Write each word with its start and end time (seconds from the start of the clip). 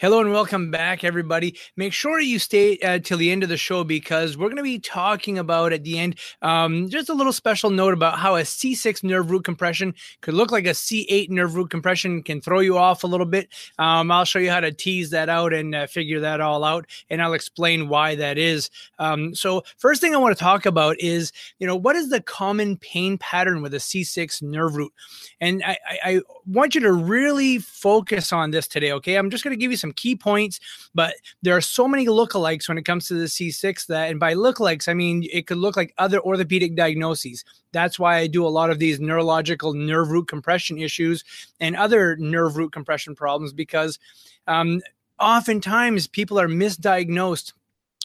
Hello 0.00 0.18
and 0.18 0.32
welcome 0.32 0.70
back, 0.70 1.04
everybody. 1.04 1.58
Make 1.76 1.92
sure 1.92 2.20
you 2.20 2.38
stay 2.38 2.78
uh, 2.78 3.00
till 3.00 3.18
the 3.18 3.30
end 3.30 3.42
of 3.42 3.50
the 3.50 3.58
show 3.58 3.84
because 3.84 4.34
we're 4.34 4.46
going 4.46 4.56
to 4.56 4.62
be 4.62 4.78
talking 4.78 5.38
about 5.38 5.74
at 5.74 5.84
the 5.84 5.98
end 5.98 6.18
um, 6.40 6.88
just 6.88 7.10
a 7.10 7.12
little 7.12 7.34
special 7.34 7.68
note 7.68 7.92
about 7.92 8.18
how 8.18 8.36
a 8.36 8.40
C6 8.40 9.04
nerve 9.04 9.30
root 9.30 9.44
compression 9.44 9.94
could 10.22 10.32
look 10.32 10.50
like 10.50 10.64
a 10.64 10.70
C8 10.70 11.28
nerve 11.28 11.54
root 11.54 11.68
compression, 11.68 12.22
can 12.22 12.40
throw 12.40 12.60
you 12.60 12.78
off 12.78 13.04
a 13.04 13.06
little 13.06 13.26
bit. 13.26 13.50
Um, 13.78 14.10
I'll 14.10 14.24
show 14.24 14.38
you 14.38 14.50
how 14.50 14.60
to 14.60 14.72
tease 14.72 15.10
that 15.10 15.28
out 15.28 15.52
and 15.52 15.74
uh, 15.74 15.86
figure 15.86 16.20
that 16.20 16.40
all 16.40 16.64
out, 16.64 16.86
and 17.10 17.20
I'll 17.20 17.34
explain 17.34 17.90
why 17.90 18.14
that 18.14 18.38
is. 18.38 18.70
Um, 18.98 19.34
so, 19.34 19.64
first 19.76 20.00
thing 20.00 20.14
I 20.14 20.18
want 20.18 20.34
to 20.34 20.42
talk 20.42 20.64
about 20.64 20.98
is, 20.98 21.30
you 21.58 21.66
know, 21.66 21.76
what 21.76 21.94
is 21.94 22.08
the 22.08 22.22
common 22.22 22.78
pain 22.78 23.18
pattern 23.18 23.60
with 23.60 23.74
a 23.74 23.78
C6 23.78 24.40
nerve 24.40 24.76
root? 24.76 24.94
And 25.42 25.62
I, 25.62 25.76
I, 25.86 25.98
I 26.04 26.20
want 26.46 26.74
you 26.74 26.80
to 26.80 26.92
really 26.94 27.58
focus 27.58 28.32
on 28.32 28.50
this 28.50 28.66
today, 28.66 28.92
okay? 28.92 29.16
I'm 29.16 29.28
just 29.28 29.44
going 29.44 29.52
to 29.52 29.60
give 29.60 29.70
you 29.70 29.76
some 29.76 29.89
key 29.92 30.16
points, 30.16 30.60
but 30.94 31.14
there 31.42 31.56
are 31.56 31.60
so 31.60 31.86
many 31.86 32.06
lookalikes 32.06 32.68
when 32.68 32.78
it 32.78 32.84
comes 32.84 33.06
to 33.08 33.14
the 33.14 33.26
C6 33.26 33.86
that, 33.86 34.10
and 34.10 34.20
by 34.20 34.34
lookalikes, 34.34 34.88
I 34.88 34.94
mean 34.94 35.26
it 35.32 35.46
could 35.46 35.58
look 35.58 35.76
like 35.76 35.94
other 35.98 36.20
orthopedic 36.20 36.76
diagnoses. 36.76 37.44
That's 37.72 37.98
why 37.98 38.16
I 38.16 38.26
do 38.26 38.46
a 38.46 38.48
lot 38.48 38.70
of 38.70 38.78
these 38.78 39.00
neurological 39.00 39.74
nerve 39.74 40.10
root 40.10 40.28
compression 40.28 40.78
issues 40.78 41.24
and 41.60 41.76
other 41.76 42.16
nerve 42.16 42.56
root 42.56 42.72
compression 42.72 43.14
problems 43.14 43.52
because 43.52 43.98
um, 44.46 44.80
oftentimes 45.18 46.06
people 46.06 46.40
are 46.40 46.48
misdiagnosed 46.48 47.52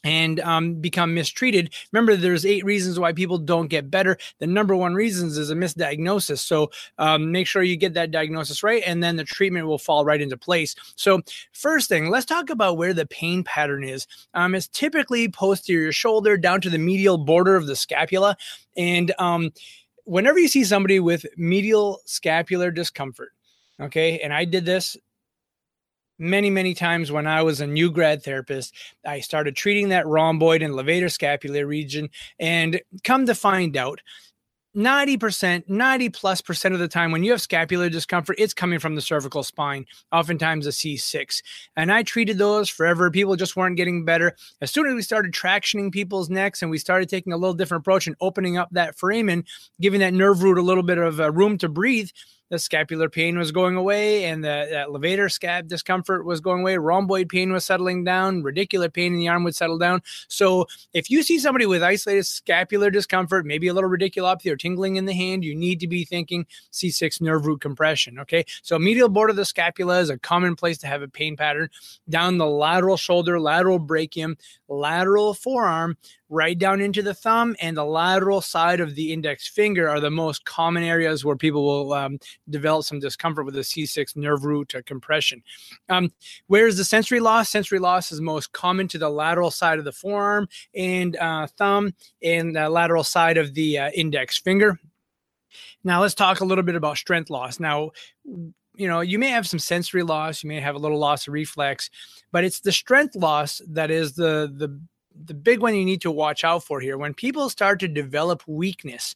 and 0.04 0.40
um, 0.42 0.76
become 0.76 1.14
mistreated. 1.14 1.74
Remember, 1.92 2.16
there's 2.16 2.46
eight 2.46 2.64
reasons 2.64 3.00
why 3.00 3.12
people 3.12 3.40
don't 3.40 3.68
get 3.68 3.90
better. 3.90 4.18
The 4.40 4.48
number 4.48 4.76
one 4.76 4.94
reasons 4.94 5.38
is 5.38 5.50
a 5.50 5.56
misdiagnosis. 5.56 6.40
So 6.40 6.70
um, 7.00 7.32
make 7.32 7.48
sure 7.48 7.64
you 7.64 7.76
get 7.76 7.96
that 7.96 8.12
diagnosis 8.12 8.62
right, 8.62 8.84
and 8.86 9.02
then 9.02 9.16
the 9.16 9.24
treatment 9.24 9.66
will 9.66 9.80
fall 9.80 10.06
right 10.06 10.22
into 10.22 10.38
place. 10.38 10.76
So 10.96 11.22
first 11.54 11.90
thing, 11.90 12.10
let's 12.10 12.26
talk 12.26 12.52
about 12.52 12.78
where 12.78 12.94
the 12.94 13.08
pain 13.08 13.44
pattern 13.44 13.84
is. 13.84 14.06
Um, 14.36 14.54
it's 14.54 14.68
typically 14.68 15.28
posterior 15.28 15.92
shoulder 15.92 16.38
down 16.38 16.62
to 16.62 16.70
the 16.70 16.78
medial 16.78 17.18
border 17.18 17.56
of 17.56 17.66
the 17.66 17.76
scapula, 17.76 18.38
and 18.78 19.12
um, 19.18 19.52
whenever 20.04 20.38
you 20.38 20.48
see 20.48 20.64
somebody 20.64 21.00
with 21.00 21.26
medial 21.36 22.02
scapular 22.06 22.70
discomfort, 22.70 23.34
okay, 23.80 24.20
and 24.20 24.34
I 24.34 24.46
did 24.46 24.66
this 24.66 24.96
many, 26.18 26.50
many 26.50 26.74
times 26.74 27.12
when 27.12 27.28
I 27.28 27.42
was 27.42 27.62
a 27.62 27.68
new 27.68 27.92
grad 27.92 28.24
therapist, 28.24 28.74
I 29.06 29.20
started 29.20 29.56
treating 29.56 29.90
that 29.90 30.08
rhomboid 30.08 30.62
and 30.62 30.74
levator 30.74 31.12
scapular 31.12 31.66
region. 31.66 32.10
And 32.40 32.82
come 33.04 33.26
to 33.26 33.36
find 33.36 33.76
out, 33.78 34.02
90%, 34.76 35.70
90 35.70 36.10
plus 36.10 36.42
percent 36.42 36.74
of 36.74 36.82
the 36.82 36.88
time 36.88 37.12
when 37.12 37.24
you 37.24 37.32
have 37.32 37.42
scapular 37.42 37.90
discomfort, 37.90 38.36
it's 38.38 38.54
coming 38.54 38.78
from 38.78 38.96
the 38.96 39.02
cervical 39.02 39.42
spine, 39.42 39.86
oftentimes 40.12 40.68
a 40.68 40.72
C6. 40.72 41.42
And 41.78 41.92
I 41.92 42.04
treated 42.04 42.38
those 42.38 42.70
forever. 42.70 43.10
People 43.10 43.38
just 43.38 43.56
weren't 43.56 43.78
getting 43.78 44.04
better. 44.04 44.36
As 44.62 44.72
soon 44.72 44.88
as 44.88 44.94
we 44.94 45.02
started 45.02 45.34
tractioning 45.34 45.92
people's 45.92 46.30
necks 46.30 46.62
and 46.62 46.70
we 46.70 46.78
started 46.78 47.08
taking 47.08 47.32
a 47.32 47.38
little 47.38 47.54
different 47.54 47.84
approach 47.84 48.06
and 48.06 48.18
opening 48.20 48.58
up 48.58 48.68
that 48.72 48.98
foramen, 48.98 49.46
giving 49.80 50.02
that 50.02 50.14
nerve 50.14 50.44
root 50.44 50.58
a 50.58 50.62
little 50.62 50.84
bit 50.84 50.98
of 50.98 51.22
uh, 51.22 51.32
room 51.32 51.58
to 51.60 51.70
breathe, 51.70 52.10
the 52.50 52.60
scapular 52.60 53.10
pain 53.10 53.38
was 53.38 53.52
going 53.52 53.76
away 53.76 54.26
and 54.26 54.44
the 54.44 54.68
that 54.72 54.88
levator 54.90 55.26
scap 55.26 55.68
discomfort 55.68 56.26
was 56.26 56.40
going 56.40 56.62
away. 56.62 56.78
Rhomboid 56.78 57.30
pain 57.30 57.52
was 57.52 57.66
settling 57.66 58.04
down. 58.04 58.44
Radicular 58.44 58.92
pain 58.92 59.14
in 59.14 59.20
the 59.20 59.28
arm 59.28 59.44
would 59.44 59.56
settle 59.56 59.78
down. 59.78 60.02
So 60.28 60.68
if 60.94 61.10
you 61.10 61.24
see 61.24 61.40
somebody 61.40 61.66
with 61.66 61.84
isolated 61.84 62.26
scapular 62.26 62.92
discomfort, 62.92 63.46
maybe 63.46 63.68
a 63.68 63.74
little 63.74 63.90
radiculopathy 63.90 64.52
or 64.52 64.56
tingling 64.56 64.98
in 64.98 65.06
the 65.06 65.14
hand, 65.14 65.44
you 65.44 65.56
need 65.56 65.80
to 65.80 65.88
be 65.88 66.06
thinking 66.06 66.46
C6 66.72 67.22
nerve 67.22 67.46
root 67.46 67.62
compression. 67.62 68.20
Okay. 68.20 68.46
So 68.62 68.78
medial 68.78 69.10
border 69.10 69.32
of 69.32 69.38
the 69.38 69.46
scapula 69.46 70.00
is 70.00 70.10
a 70.10 70.20
common 70.20 70.56
place 70.56 70.78
to 70.80 70.88
have 70.88 71.02
a 71.02 71.08
pain 71.08 71.36
pattern. 71.36 71.70
Down 72.10 72.38
the 72.38 72.46
lateral 72.46 72.98
shoulder, 72.98 73.40
lateral 73.40 73.80
brachium, 73.80 74.38
lateral 74.68 75.34
forearm, 75.34 75.98
right 76.30 76.58
down 76.58 76.82
into 76.82 77.02
the 77.02 77.14
thumb 77.14 77.56
and 77.62 77.78
the 77.78 77.86
lateral 77.86 78.42
side 78.42 78.80
of 78.80 78.96
the 78.96 79.14
index 79.14 79.48
finger 79.48 79.88
are 79.88 80.00
the 80.00 80.10
most 80.10 80.44
common 80.46 80.84
areas 80.84 81.24
where 81.24 81.36
people 81.36 81.64
will 81.64 81.94
um, 81.94 82.20
develop 82.50 82.86
some 82.86 83.00
discomfort 83.00 83.46
with 83.46 83.56
the 83.56 83.62
C6 83.62 84.16
nerve 84.16 84.46
root 84.46 84.74
compression. 84.86 85.44
Um, 85.90 86.12
where's 86.48 86.78
the 86.78 86.84
sensory 86.84 87.20
loss? 87.20 87.50
Sensory 87.50 87.80
loss 87.80 88.12
is 88.12 88.22
most 88.22 88.52
common 88.52 88.88
to 88.90 88.98
the 88.98 89.10
lateral 89.10 89.52
side 89.52 89.80
of 89.80 89.86
the 89.86 89.92
forearm 89.92 90.48
and 90.76 91.16
uh, 91.18 91.48
thumb 91.58 91.94
and 92.22 92.56
the 92.56 92.70
lateral 92.70 93.04
side 93.04 93.38
of 93.38 93.54
the 93.54 93.80
uh, 93.80 93.90
index 93.92 94.38
finger. 94.38 94.80
Now 95.84 96.02
let's 96.02 96.16
talk 96.16 96.40
a 96.42 96.46
little 96.46 96.64
bit 96.64 96.76
about 96.76 96.98
strength 96.98 97.30
loss. 97.30 97.60
Now, 97.60 97.92
you 98.78 98.88
know, 98.88 99.02
you 99.02 99.20
may 99.20 99.30
have 99.30 99.48
some 99.48 99.60
sensory 99.60 100.04
loss, 100.04 100.44
you 100.44 100.50
may 100.50 100.60
have 100.60 100.76
a 100.76 100.80
little 100.80 101.00
loss 101.00 101.28
of 101.28 101.34
reflex, 101.34 101.90
but 102.32 102.44
it's 102.44 102.60
the 102.60 102.72
strength 102.72 103.16
loss 103.16 103.62
that 103.68 103.92
is 103.92 104.14
the 104.14 104.52
the 104.56 104.80
the 105.24 105.34
big 105.34 105.60
one 105.60 105.76
you 105.76 105.86
need 105.86 106.02
to 106.02 106.12
watch 106.12 106.44
out 106.44 106.64
for 106.64 106.82
here 106.82 106.98
when 106.98 107.14
people 107.14 107.50
start 107.50 107.80
to 107.80 107.88
develop 107.88 108.44
weakness 108.48 109.16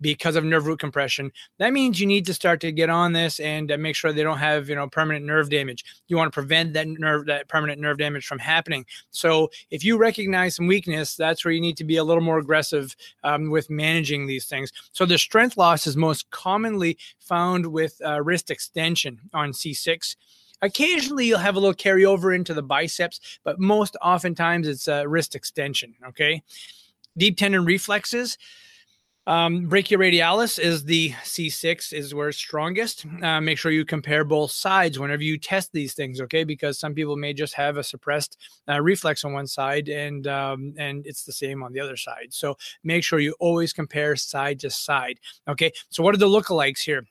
because 0.00 0.36
of 0.36 0.44
nerve 0.44 0.66
root 0.66 0.78
compression 0.78 1.30
that 1.58 1.72
means 1.72 2.00
you 2.00 2.06
need 2.06 2.26
to 2.26 2.34
start 2.34 2.60
to 2.60 2.72
get 2.72 2.90
on 2.90 3.12
this 3.12 3.40
and 3.40 3.72
uh, 3.72 3.78
make 3.78 3.96
sure 3.96 4.12
they 4.12 4.22
don't 4.22 4.38
have 4.38 4.68
you 4.68 4.74
know 4.74 4.88
permanent 4.88 5.24
nerve 5.24 5.50
damage 5.50 5.84
you 6.06 6.16
want 6.16 6.26
to 6.26 6.34
prevent 6.34 6.72
that 6.72 6.86
nerve 6.86 7.26
that 7.26 7.48
permanent 7.48 7.80
nerve 7.80 7.98
damage 7.98 8.26
from 8.26 8.38
happening 8.38 8.84
so 9.10 9.50
if 9.70 9.84
you 9.84 9.96
recognize 9.96 10.56
some 10.56 10.66
weakness 10.66 11.16
that's 11.16 11.44
where 11.44 11.52
you 11.52 11.60
need 11.60 11.76
to 11.76 11.84
be 11.84 11.96
a 11.96 12.04
little 12.04 12.22
more 12.22 12.38
aggressive 12.38 12.94
um, 13.24 13.50
with 13.50 13.68
managing 13.70 14.26
these 14.26 14.46
things 14.46 14.72
so 14.92 15.04
the 15.04 15.18
strength 15.18 15.56
loss 15.56 15.86
is 15.86 15.96
most 15.96 16.30
commonly 16.30 16.96
found 17.18 17.66
with 17.66 18.00
uh, 18.04 18.22
wrist 18.22 18.50
extension 18.50 19.18
on 19.32 19.52
c6 19.52 20.16
Occasionally, 20.60 21.26
you'll 21.26 21.38
have 21.38 21.56
a 21.56 21.60
little 21.60 21.74
carryover 21.74 22.34
into 22.34 22.52
the 22.52 22.62
biceps, 22.62 23.38
but 23.44 23.60
most 23.60 23.96
oftentimes 24.02 24.66
it's 24.66 24.88
a 24.88 25.06
wrist 25.06 25.34
extension. 25.34 25.94
Okay. 26.08 26.42
Deep 27.16 27.36
tendon 27.36 27.64
reflexes. 27.64 28.38
Um, 29.28 29.66
brachioradialis 29.68 30.58
is 30.58 30.84
the 30.84 31.10
C6 31.22 31.92
is 31.92 32.14
where 32.14 32.30
it's 32.30 32.38
strongest. 32.38 33.04
Uh, 33.22 33.42
make 33.42 33.58
sure 33.58 33.70
you 33.70 33.84
compare 33.84 34.24
both 34.24 34.50
sides 34.50 34.98
whenever 34.98 35.22
you 35.22 35.36
test 35.36 35.70
these 35.70 35.92
things, 35.92 36.18
okay? 36.22 36.44
Because 36.44 36.78
some 36.78 36.94
people 36.94 37.14
may 37.14 37.34
just 37.34 37.52
have 37.52 37.76
a 37.76 37.84
suppressed 37.84 38.38
uh, 38.70 38.80
reflex 38.80 39.26
on 39.26 39.34
one 39.34 39.46
side, 39.46 39.90
and 39.90 40.26
um, 40.26 40.72
and 40.78 41.06
it's 41.06 41.24
the 41.24 41.32
same 41.32 41.62
on 41.62 41.74
the 41.74 41.80
other 41.80 41.96
side. 41.96 42.28
So 42.30 42.56
make 42.84 43.04
sure 43.04 43.18
you 43.18 43.34
always 43.38 43.74
compare 43.74 44.16
side 44.16 44.60
to 44.60 44.70
side, 44.70 45.20
okay? 45.46 45.72
So 45.90 46.02
what 46.02 46.14
are 46.14 46.18
the 46.18 46.26
lookalikes 46.26 46.80
here? 46.80 47.04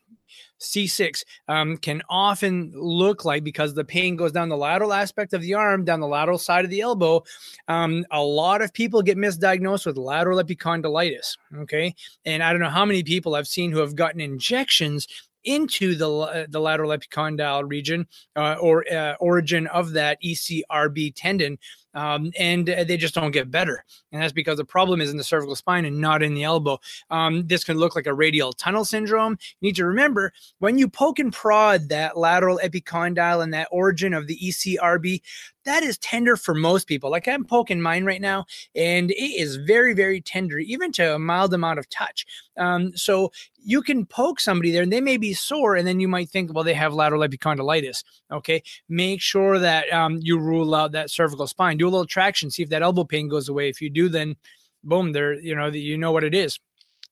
C6 0.59 1.24
um, 1.47 1.77
can 1.77 2.01
often 2.09 2.71
look 2.75 3.25
like 3.25 3.44
because 3.44 3.74
the 3.74 3.83
pain 3.85 4.15
goes 4.15 4.31
down 4.31 4.50
the 4.50 4.57
lateral 4.57 4.94
aspect 4.94 5.33
of 5.33 5.41
the 5.41 5.53
arm, 5.53 5.85
down 5.85 6.00
the 6.00 6.07
lateral 6.07 6.38
side 6.38 6.65
of 6.65 6.71
the 6.71 6.81
elbow. 6.81 7.24
Um, 7.68 8.06
a 8.12 8.21
lot 8.21 8.62
of 8.62 8.74
people 8.74 9.01
get 9.01 9.18
misdiagnosed 9.18 9.85
with 9.85 9.97
lateral 9.97 10.41
epicondylitis. 10.41 11.38
Okay. 11.59 11.95
And 12.25 12.44
I 12.44 12.51
don't 12.51 12.62
know 12.62 12.69
how 12.69 12.85
many 12.85 13.03
people 13.03 13.35
I've 13.35 13.47
seen 13.47 13.71
who 13.71 13.79
have 13.79 13.95
gotten 13.95 14.21
injections 14.21 15.07
into 15.44 15.95
the, 15.95 16.12
uh, 16.12 16.45
the 16.50 16.59
lateral 16.59 16.91
epicondyle 16.91 17.68
region 17.68 18.06
uh, 18.35 18.56
or 18.59 18.85
uh, 18.91 19.13
origin 19.19 19.65
of 19.68 19.94
that 19.94 20.21
ECRB 20.24 21.13
tendon 21.15 21.57
um, 21.97 22.31
and 22.38 22.67
they 22.67 22.95
just 22.95 23.15
don't 23.15 23.31
get 23.31 23.49
better. 23.49 23.83
And 24.11 24.21
that's 24.21 24.31
because 24.31 24.57
the 24.57 24.63
problem 24.63 25.01
is 25.01 25.09
in 25.09 25.17
the 25.17 25.23
cervical 25.23 25.55
spine 25.55 25.83
and 25.83 25.99
not 25.99 26.21
in 26.21 26.35
the 26.35 26.44
elbow. 26.44 26.79
Um, 27.09 27.47
this 27.47 27.63
can 27.63 27.77
look 27.77 27.95
like 27.95 28.05
a 28.05 28.13
radial 28.13 28.53
tunnel 28.53 28.85
syndrome. 28.85 29.31
You 29.59 29.69
need 29.69 29.75
to 29.77 29.85
remember 29.85 30.31
when 30.59 30.77
you 30.77 30.88
poke 30.88 31.17
and 31.17 31.33
prod 31.33 31.89
that 31.89 32.15
lateral 32.15 32.59
epicondyle 32.63 33.41
and 33.41 33.51
that 33.55 33.67
origin 33.71 34.13
of 34.13 34.27
the 34.27 34.38
ECRB, 34.38 35.21
that 35.67 35.83
is 35.83 35.97
tender 35.97 36.35
for 36.37 36.55
most 36.55 36.87
people. 36.87 37.11
Like 37.11 37.27
I'm 37.27 37.43
poking 37.43 37.81
mine 37.81 38.05
right 38.05 38.21
now, 38.21 38.45
and 38.73 39.11
it 39.11 39.39
is 39.39 39.57
very, 39.57 39.93
very 39.93 40.21
tender, 40.21 40.57
even 40.59 40.91
to 40.93 41.15
a 41.15 41.19
mild 41.19 41.53
amount 41.53 41.77
of 41.77 41.89
touch. 41.89 42.25
Um, 42.57 42.95
so 42.95 43.31
you 43.57 43.81
can 43.81 44.05
poke 44.05 44.39
somebody 44.39 44.71
there 44.71 44.83
and 44.83 44.91
they 44.91 45.01
may 45.01 45.17
be 45.17 45.33
sore, 45.33 45.75
and 45.75 45.85
then 45.85 45.99
you 45.99 46.07
might 46.07 46.29
think, 46.29 46.53
well, 46.53 46.63
they 46.63 46.73
have 46.73 46.93
lateral 46.93 47.21
epicondylitis. 47.21 48.03
Okay. 48.31 48.63
Make 48.87 49.21
sure 49.21 49.59
that 49.59 49.91
um, 49.93 50.19
you 50.21 50.39
rule 50.39 50.73
out 50.73 50.93
that 50.93 51.11
cervical 51.11 51.47
spine. 51.47 51.77
Do 51.77 51.87
a 51.87 51.89
little 51.89 52.07
traction, 52.07 52.49
see 52.49 52.63
if 52.63 52.69
that 52.69 52.81
elbow 52.81 53.03
pain 53.03 53.27
goes 53.27 53.49
away. 53.49 53.69
If 53.69 53.81
you 53.81 53.89
do, 53.89 54.09
then 54.09 54.35
boom, 54.83 55.11
there, 55.11 55.33
you 55.33 55.53
know, 55.53 55.67
you 55.67 55.97
know 55.97 56.13
what 56.13 56.23
it 56.23 56.33
is. 56.33 56.59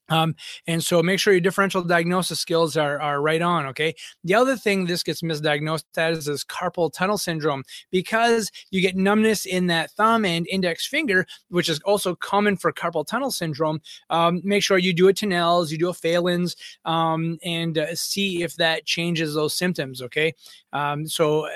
Um, 0.09 0.35
and 0.67 0.83
so 0.83 1.01
make 1.01 1.19
sure 1.19 1.33
your 1.33 1.41
differential 1.41 1.83
diagnosis 1.83 2.39
skills 2.39 2.77
are, 2.77 3.01
are 3.01 3.21
right 3.21 3.41
on. 3.41 3.65
Okay. 3.67 3.93
The 4.23 4.35
other 4.35 4.55
thing 4.55 4.85
this 4.85 5.03
gets 5.03 5.21
misdiagnosed 5.21 5.85
as 5.97 6.27
is 6.27 6.43
carpal 6.43 6.91
tunnel 6.93 7.17
syndrome 7.17 7.63
because 7.91 8.51
you 8.71 8.81
get 8.81 8.95
numbness 8.95 9.45
in 9.45 9.67
that 9.67 9.91
thumb 9.91 10.25
and 10.25 10.47
index 10.47 10.85
finger, 10.85 11.25
which 11.49 11.69
is 11.69 11.79
also 11.81 12.15
common 12.15 12.57
for 12.57 12.71
carpal 12.71 13.05
tunnel 13.05 13.31
syndrome. 13.31 13.81
Um, 14.09 14.41
make 14.43 14.63
sure 14.63 14.77
you 14.77 14.93
do 14.93 15.07
a 15.07 15.13
Tinel's, 15.13 15.71
you 15.71 15.77
do 15.77 15.89
a 15.89 15.93
Phalen's, 15.93 16.55
um, 16.85 17.37
and 17.43 17.77
uh, 17.77 17.95
see 17.95 18.43
if 18.43 18.55
that 18.57 18.85
changes 18.85 19.33
those 19.33 19.55
symptoms. 19.55 20.01
Okay. 20.01 20.33
Um, 20.73 21.07
so 21.07 21.45
uh, 21.45 21.49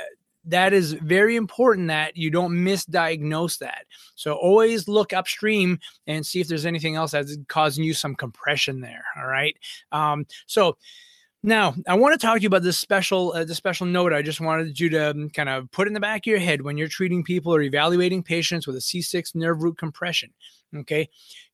that 0.50 0.74
is 0.74 0.94
very 0.94 1.36
important 1.36 1.88
that 1.88 2.18
you 2.18 2.30
don't 2.30 2.54
misdiagnose 2.54 3.58
that. 3.60 3.86
So 4.16 4.34
always 4.34 4.88
look 4.88 5.14
upstream 5.14 5.80
and 6.08 6.26
see 6.26 6.42
if 6.42 6.48
there's 6.48 6.66
anything 6.66 6.96
else 6.96 7.12
that's 7.12 7.38
causing 7.48 7.84
you 7.84 7.94
some 7.94 8.16
compression 8.16 8.82
there. 8.82 9.04
All 9.18 9.28
right. 9.28 9.56
Um, 9.92 10.26
so 10.46 10.78
now 11.42 11.74
I 11.88 11.96
want 11.96 12.20
to 12.20 12.26
talk 12.26 12.38
to 12.38 12.42
you 12.42 12.48
about 12.48 12.64
this 12.64 12.78
special, 12.78 13.32
uh, 13.34 13.46
the 13.46 13.56
special 13.56 13.86
note. 13.86 14.12
I 14.12 14.22
just 14.22 14.42
wanted 14.42 14.80
you 14.80 14.90
to 14.90 15.12
um, 15.12 15.30
kind 15.30 15.50
of 15.50 15.72
put 15.72 15.88
in 15.88 15.94
the 15.94 16.00
back 16.00 16.22
of 16.22 16.28
your 16.28 16.40
head 16.40 16.62
when 16.62 16.78
you're 16.78 16.88
treating 16.88 17.24
people 17.24 17.54
or 17.54 17.62
evaluating 17.62 18.24
patients 18.24 18.68
with 18.68 18.76
a 18.76 18.80
C6 18.80 19.36
nerve 19.36 19.62
root 19.64 19.78
compression. 19.78 20.32
Okay 20.76 21.10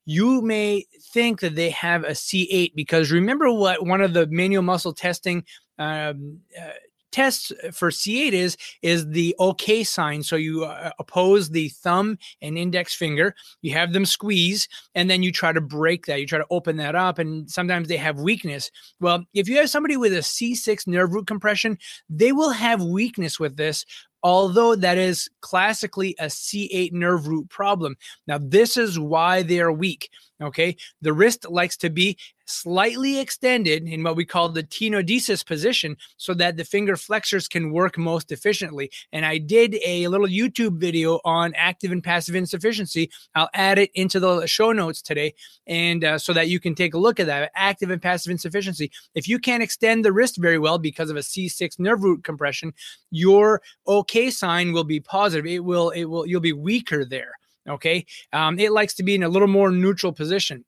you 0.06 0.42
may 0.42 0.86
think 1.02 1.40
that 1.40 1.56
they 1.56 1.72
have 1.72 2.04
a 2.04 2.12
C8 2.12 2.76
because 2.76 3.12
remember 3.12 3.52
what 3.52 3.86
one 3.86 4.02
of 4.02 4.14
the 4.14 4.28
manual 4.28 4.62
muscle 4.62 4.94
testing 4.94 5.44
um, 5.80 6.40
uh, 6.60 6.70
tests 7.16 7.50
for 7.72 7.92
C8 7.92 8.34
is 8.34 8.58
is 8.82 9.08
the 9.08 9.34
OK 9.40 9.86
sign. 9.86 10.22
So 10.22 10.36
you 10.36 10.66
uh, 10.66 10.92
oppose 11.00 11.50
the 11.50 11.70
thumb 11.70 12.18
and 12.42 12.58
index 12.58 12.94
finger, 12.94 13.34
you 13.62 13.72
have 13.72 13.94
them 13.94 14.06
squeeze, 14.06 14.68
and 14.96 15.10
then 15.10 15.24
you 15.24 15.32
try 15.32 15.54
to 15.54 15.62
break 15.62 16.08
that. 16.08 16.20
You 16.20 16.28
try 16.28 16.40
to 16.40 16.46
open 16.50 16.76
that 16.78 16.94
up, 16.94 17.18
and 17.18 17.50
sometimes 17.50 17.88
they 17.88 17.96
have 17.96 18.20
weakness. 18.20 18.70
Well, 19.00 19.24
if 19.34 19.48
you 19.48 19.56
have 19.58 19.70
somebody 19.70 19.96
with 19.96 20.12
a 20.12 20.18
C6 20.18 20.88
nerve 20.88 21.14
root 21.14 21.26
compression, 21.26 21.78
they 22.10 22.34
will 22.34 22.52
have 22.52 22.84
weakness 22.84 23.40
with 23.40 23.56
this 23.56 23.86
although 24.24 24.76
that 24.76 24.98
is 24.98 25.30
classically 25.42 26.16
a 26.18 26.26
C8 26.26 26.92
nerve 26.92 27.28
root 27.28 27.48
problem. 27.48 27.96
Now, 28.26 28.40
this 28.40 28.76
is 28.76 28.98
why 28.98 29.44
they 29.44 29.60
are 29.60 29.72
weak. 29.72 30.10
Okay. 30.42 30.76
The 31.02 31.14
wrist 31.14 31.50
likes 31.50 31.78
to 31.78 31.90
be 31.90 32.18
slightly 32.46 33.20
extended 33.20 33.88
in 33.88 34.04
what 34.04 34.16
we 34.16 34.26
call 34.26 34.50
the 34.50 34.64
tenodesis 34.64 35.46
position 35.46 35.96
so 36.18 36.34
that 36.34 36.58
the 36.58 36.66
finger 36.66 36.98
flexors 36.98 37.48
can 37.48 37.72
work 37.72 37.98
most 37.98 38.32
efficiently. 38.32 38.92
And 39.14 39.26
I 39.26 39.38
did 39.38 39.78
a 39.86 40.08
little 40.10 40.28
YouTube 40.28 40.78
video 40.78 41.22
on 41.24 41.54
active 41.56 41.92
and 41.92 42.04
passive 42.04 42.36
insufficiency. 42.36 43.10
I'll 43.34 43.50
add 43.54 43.80
it 43.80 43.92
into 43.96 44.20
the 44.20 44.46
show 44.46 44.74
notes 44.74 45.02
today. 45.02 45.34
And 45.68 46.04
uh, 46.04 46.18
so 46.18 46.34
that 46.34 46.50
you 46.50 46.60
can 46.60 46.76
take 46.76 46.94
a 46.94 47.00
look 47.00 47.20
at 47.20 47.28
that 47.28 47.52
active 47.56 47.90
and 47.90 48.02
passive 48.02 48.32
insufficiency. 48.32 48.92
If 49.16 49.30
you 49.30 49.40
can't 49.40 49.64
extend 49.64 50.04
the 50.04 50.14
wrist 50.14 50.38
very 50.38 50.60
well 50.60 50.78
because 50.78 51.10
of 51.10 51.16
a 51.16 51.22
C6 51.22 51.80
nerve 51.80 52.04
root 52.04 52.26
compression, 52.26 52.74
your 53.10 53.62
OK 53.88 54.30
sign 54.32 54.74
will 54.74 54.84
be 54.84 55.00
positive. 55.00 55.46
It 55.46 55.64
will, 55.64 55.92
it 55.92 56.06
will, 56.06 56.26
you'll 56.26 56.42
be 56.42 56.54
weaker 56.54 57.06
there. 57.06 57.32
Okay. 57.68 58.06
Um, 58.34 58.60
it 58.60 58.72
likes 58.72 58.94
to 58.96 59.04
be 59.04 59.16
in 59.16 59.24
a 59.24 59.30
little 59.30 59.48
more 59.48 59.72
neutral 59.72 60.14
position. 60.14 60.66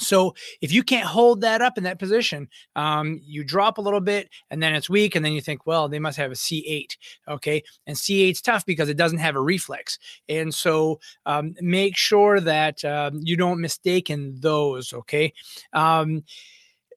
So 0.00 0.34
if 0.60 0.72
you 0.72 0.82
can't 0.82 1.06
hold 1.06 1.42
that 1.42 1.60
up 1.60 1.76
in 1.76 1.84
that 1.84 1.98
position, 1.98 2.48
um, 2.74 3.20
you 3.22 3.44
drop 3.44 3.78
a 3.78 3.82
little 3.82 4.00
bit 4.00 4.30
and 4.50 4.62
then 4.62 4.74
it's 4.74 4.88
weak, 4.88 5.14
and 5.14 5.24
then 5.24 5.32
you 5.32 5.40
think, 5.40 5.66
well, 5.66 5.88
they 5.88 5.98
must 5.98 6.16
have 6.16 6.30
a 6.30 6.34
C8. 6.34 6.96
Okay, 7.28 7.62
and 7.86 7.96
C8's 7.96 8.40
tough 8.40 8.64
because 8.64 8.88
it 8.88 8.96
doesn't 8.96 9.18
have 9.18 9.36
a 9.36 9.40
reflex, 9.40 9.98
and 10.28 10.54
so 10.54 11.00
um, 11.26 11.54
make 11.60 11.96
sure 11.96 12.40
that 12.40 12.84
um, 12.84 13.20
you 13.22 13.36
don't 13.36 13.60
mistake 13.60 14.10
in 14.10 14.36
those. 14.40 14.92
Okay. 14.92 15.32
Um, 15.72 16.24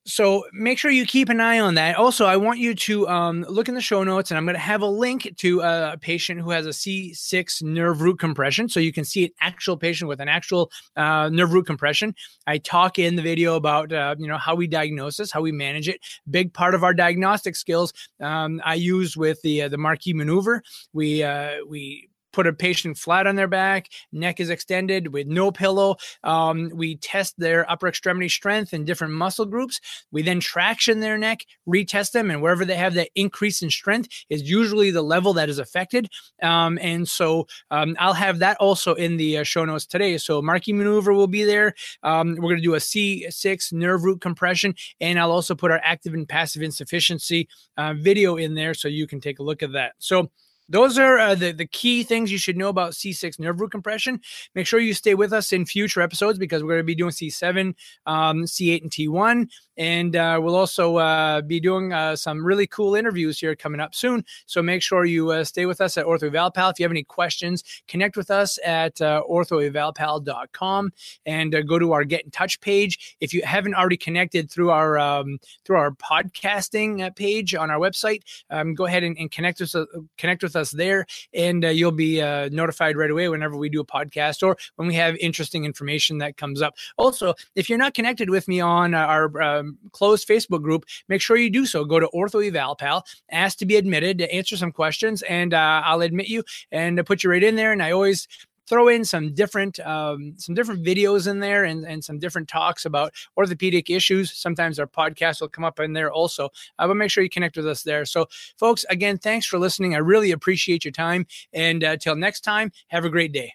so 0.05 0.43
make 0.51 0.77
sure 0.77 0.91
you 0.91 1.05
keep 1.05 1.29
an 1.29 1.39
eye 1.39 1.59
on 1.59 1.75
that. 1.75 1.95
Also, 1.95 2.25
I 2.25 2.35
want 2.35 2.59
you 2.59 2.75
to 2.75 3.07
um, 3.07 3.45
look 3.47 3.69
in 3.69 3.75
the 3.75 3.81
show 3.81 4.03
notes, 4.03 4.31
and 4.31 4.37
I'm 4.37 4.45
going 4.45 4.55
to 4.55 4.59
have 4.59 4.81
a 4.81 4.87
link 4.87 5.33
to 5.37 5.61
a 5.61 5.97
patient 5.99 6.41
who 6.41 6.49
has 6.51 6.65
a 6.65 6.69
C6 6.69 7.63
nerve 7.63 8.01
root 8.01 8.19
compression, 8.19 8.67
so 8.67 8.79
you 8.79 8.91
can 8.91 9.05
see 9.05 9.25
an 9.25 9.31
actual 9.39 9.77
patient 9.77 10.09
with 10.09 10.19
an 10.19 10.27
actual 10.27 10.71
uh, 10.97 11.29
nerve 11.29 11.53
root 11.53 11.65
compression. 11.65 12.13
I 12.47 12.57
talk 12.57 12.99
in 12.99 13.15
the 13.15 13.21
video 13.21 13.55
about 13.55 13.93
uh, 13.93 14.15
you 14.17 14.27
know 14.27 14.37
how 14.37 14.55
we 14.55 14.67
diagnose 14.67 15.17
this, 15.17 15.31
how 15.31 15.41
we 15.41 15.51
manage 15.51 15.87
it. 15.87 16.01
Big 16.29 16.53
part 16.53 16.75
of 16.75 16.83
our 16.83 16.93
diagnostic 16.93 17.55
skills 17.55 17.93
um, 18.19 18.61
I 18.65 18.75
use 18.75 19.15
with 19.15 19.41
the 19.41 19.63
uh, 19.63 19.69
the 19.69 19.77
Marquis 19.77 20.13
maneuver. 20.13 20.63
We 20.91 21.23
uh, 21.23 21.57
we 21.67 22.09
put 22.33 22.47
a 22.47 22.53
patient 22.53 22.97
flat 22.97 23.27
on 23.27 23.35
their 23.35 23.47
back, 23.47 23.89
neck 24.11 24.39
is 24.39 24.49
extended 24.49 25.13
with 25.13 25.27
no 25.27 25.51
pillow. 25.51 25.95
Um, 26.23 26.71
we 26.73 26.97
test 26.97 27.35
their 27.37 27.69
upper 27.71 27.87
extremity 27.87 28.27
strength 28.27 28.73
in 28.73 28.83
different 28.83 29.13
muscle 29.13 29.45
groups. 29.45 29.79
We 30.11 30.23
then 30.23 30.39
traction 30.39 30.99
their 30.99 31.17
neck, 31.17 31.45
retest 31.67 32.11
them, 32.11 32.29
and 32.29 32.41
wherever 32.41 32.65
they 32.65 32.75
have 32.75 32.95
that 32.95 33.09
increase 33.15 33.61
in 33.61 33.69
strength 33.69 34.09
is 34.29 34.49
usually 34.49 34.91
the 34.91 35.01
level 35.01 35.33
that 35.33 35.49
is 35.49 35.59
affected. 35.59 36.09
Um, 36.41 36.77
and 36.81 37.07
so 37.07 37.47
um, 37.71 37.95
I'll 37.99 38.13
have 38.13 38.39
that 38.39 38.57
also 38.57 38.95
in 38.95 39.17
the 39.17 39.37
uh, 39.39 39.43
show 39.43 39.63
notes 39.63 39.85
today. 39.85 40.17
So 40.17 40.41
Marquis 40.41 40.73
maneuver 40.73 41.13
will 41.13 41.27
be 41.27 41.43
there. 41.43 41.73
Um, 42.01 42.35
we're 42.35 42.49
going 42.49 42.57
to 42.57 42.61
do 42.61 42.75
a 42.75 42.79
C6 42.79 43.73
nerve 43.73 44.03
root 44.03 44.21
compression, 44.21 44.75
and 44.99 45.19
I'll 45.19 45.31
also 45.31 45.55
put 45.55 45.71
our 45.71 45.81
active 45.83 46.13
and 46.13 46.27
passive 46.27 46.61
insufficiency 46.61 47.47
uh, 47.77 47.93
video 47.93 48.35
in 48.35 48.55
there 48.55 48.73
so 48.73 48.87
you 48.87 49.07
can 49.07 49.21
take 49.21 49.39
a 49.39 49.43
look 49.43 49.63
at 49.63 49.73
that. 49.73 49.93
So 49.99 50.31
those 50.69 50.97
are 50.97 51.17
uh, 51.17 51.35
the, 51.35 51.51
the 51.51 51.67
key 51.67 52.03
things 52.03 52.31
you 52.31 52.37
should 52.37 52.57
know 52.57 52.69
about 52.69 52.93
C6 52.93 53.39
nerve 53.39 53.59
root 53.59 53.71
compression. 53.71 54.19
Make 54.55 54.67
sure 54.67 54.79
you 54.79 54.93
stay 54.93 55.15
with 55.15 55.33
us 55.33 55.53
in 55.53 55.65
future 55.65 56.01
episodes 56.01 56.39
because 56.39 56.63
we're 56.63 56.69
going 56.69 56.79
to 56.79 56.83
be 56.83 56.95
doing 56.95 57.11
C7, 57.11 57.73
um, 58.05 58.43
C8, 58.43 58.81
and 58.81 58.91
T1. 58.91 59.49
And 59.77 60.15
uh, 60.15 60.39
we'll 60.41 60.55
also 60.55 60.97
uh, 60.97 61.41
be 61.41 61.59
doing 61.59 61.93
uh, 61.93 62.15
some 62.15 62.45
really 62.45 62.67
cool 62.67 62.95
interviews 62.95 63.39
here 63.39 63.55
coming 63.55 63.81
up 63.81 63.95
soon. 63.95 64.23
So 64.45 64.61
make 64.61 64.81
sure 64.81 65.05
you 65.05 65.31
uh, 65.31 65.43
stay 65.43 65.65
with 65.65 65.81
us 65.81 65.97
at 65.97 66.05
OrthoEvalPal. 66.05 66.71
If 66.71 66.79
you 66.79 66.83
have 66.83 66.91
any 66.91 67.03
questions, 67.03 67.63
connect 67.87 68.17
with 68.17 68.29
us 68.29 68.59
at 68.63 69.01
uh, 69.01 69.23
orthoevalpal.com 69.29 70.91
and 71.25 71.55
uh, 71.55 71.61
go 71.61 71.79
to 71.79 71.91
our 71.93 72.03
Get 72.03 72.25
in 72.25 72.31
Touch 72.31 72.59
page. 72.61 73.15
If 73.19 73.33
you 73.33 73.41
haven't 73.43 73.75
already 73.75 73.97
connected 73.97 74.51
through 74.51 74.71
our 74.71 74.97
um, 74.99 75.39
through 75.65 75.77
our 75.77 75.91
podcasting 75.91 77.15
page 77.15 77.55
on 77.55 77.71
our 77.71 77.79
website, 77.79 78.21
um, 78.49 78.73
go 78.73 78.85
ahead 78.85 79.03
and, 79.03 79.17
and, 79.17 79.31
connect 79.31 79.61
us 79.61 79.75
connect 80.17 80.43
with 80.43 80.55
us 80.55 80.71
there, 80.71 81.05
and 81.33 81.63
you'll 81.63 81.91
be 81.91 82.19
notified 82.49 82.97
right 82.97 83.09
away 83.09 83.29
whenever 83.29 83.55
we 83.55 83.69
do 83.69 83.81
a 83.81 83.85
podcast 83.85 84.43
or 84.43 84.55
when 84.75 84.87
we 84.87 84.93
have 84.93 85.15
interesting 85.15 85.65
information 85.65 86.19
that 86.19 86.37
comes 86.37 86.61
up. 86.61 86.75
Also, 86.97 87.33
if 87.55 87.69
you're 87.69 87.79
not 87.79 87.93
connected 87.93 88.29
with 88.29 88.47
me 88.47 88.59
on 88.59 88.93
our 88.93 89.62
um, 89.63 89.77
closed 89.91 90.27
Facebook 90.27 90.61
group, 90.61 90.85
make 91.07 91.21
sure 91.21 91.37
you 91.37 91.49
do 91.49 91.65
so. 91.65 91.85
Go 91.85 91.99
to 91.99 92.09
Ortho 92.13 92.45
Eval 92.45 92.75
Pal, 92.75 93.05
ask 93.31 93.57
to 93.59 93.65
be 93.65 93.75
admitted, 93.75 94.17
to 94.19 94.33
answer 94.33 94.57
some 94.57 94.71
questions, 94.71 95.21
and 95.23 95.53
uh, 95.53 95.81
I'll 95.85 96.01
admit 96.01 96.27
you 96.27 96.43
and 96.71 97.03
put 97.05 97.23
you 97.23 97.29
right 97.29 97.43
in 97.43 97.55
there. 97.55 97.71
And 97.71 97.81
I 97.81 97.91
always 97.91 98.27
throw 98.67 98.87
in 98.87 99.05
some 99.05 99.33
different 99.33 99.79
um, 99.81 100.35
some 100.37 100.55
different 100.55 100.85
videos 100.85 101.29
in 101.29 101.39
there 101.39 101.63
and, 101.63 101.85
and 101.85 102.03
some 102.03 102.19
different 102.19 102.47
talks 102.47 102.85
about 102.85 103.13
orthopedic 103.37 103.89
issues. 103.89 104.31
Sometimes 104.31 104.79
our 104.79 104.87
podcast 104.87 105.41
will 105.41 105.49
come 105.49 105.63
up 105.63 105.79
in 105.79 105.93
there 105.93 106.11
also 106.11 106.49
uh, 106.79 106.87
but 106.87 106.95
make 106.95 107.11
sure 107.11 107.23
you 107.23 107.29
connect 107.29 107.57
with 107.57 107.67
us 107.67 107.83
there. 107.83 108.05
So 108.05 108.27
folks 108.57 108.85
again 108.89 109.17
thanks 109.17 109.45
for 109.45 109.59
listening. 109.59 109.95
I 109.95 109.99
really 109.99 110.31
appreciate 110.31 110.85
your 110.85 110.91
time 110.91 111.25
and 111.51 111.83
uh, 111.83 111.97
till 111.97 112.15
next 112.15 112.41
time 112.41 112.71
have 112.87 113.05
a 113.05 113.09
great 113.09 113.31
day. 113.31 113.53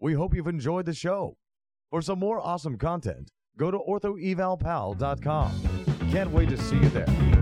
We 0.00 0.14
hope 0.14 0.34
you've 0.34 0.46
enjoyed 0.46 0.86
the 0.86 0.94
show. 0.94 1.36
For 1.90 2.02
some 2.02 2.18
more 2.18 2.40
awesome 2.40 2.76
content 2.76 3.30
go 3.58 3.70
to 3.70 3.78
orthoevalpal.com. 3.78 5.52
can't 6.10 6.30
wait 6.30 6.48
to 6.48 6.56
see 6.56 6.76
you 6.76 6.88
there. 6.88 7.37